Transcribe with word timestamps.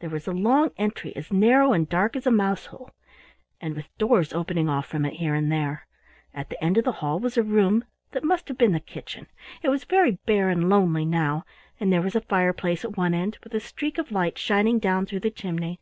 There 0.00 0.10
was 0.10 0.26
a 0.26 0.32
long 0.32 0.72
entry 0.76 1.14
as 1.14 1.32
narrow 1.32 1.72
and 1.72 1.88
dark 1.88 2.16
as 2.16 2.26
a 2.26 2.30
mouse 2.32 2.66
hole, 2.66 2.90
and 3.60 3.76
with 3.76 3.96
doors 3.98 4.32
opening 4.32 4.68
off 4.68 4.86
from 4.86 5.04
it 5.04 5.12
here 5.12 5.36
and 5.36 5.52
there. 5.52 5.86
At 6.34 6.50
the 6.50 6.60
end 6.60 6.76
of 6.76 6.84
the 6.84 6.90
hall 6.98 7.20
was 7.20 7.36
a 7.36 7.44
room 7.44 7.84
that 8.10 8.24
must 8.24 8.48
have 8.48 8.58
been 8.58 8.72
the 8.72 8.80
kitchen. 8.80 9.28
It 9.62 9.68
was 9.68 9.84
very 9.84 10.18
bare 10.26 10.48
and 10.48 10.68
lonely 10.68 11.04
now, 11.04 11.44
and 11.78 11.92
there 11.92 12.02
was 12.02 12.16
a 12.16 12.20
fireplace 12.20 12.84
at 12.84 12.96
one 12.96 13.14
end 13.14 13.38
with 13.44 13.54
a 13.54 13.60
streak 13.60 13.96
of 13.96 14.10
light 14.10 14.38
shining 14.38 14.80
down 14.80 15.06
through 15.06 15.20
the 15.20 15.30
chimney. 15.30 15.78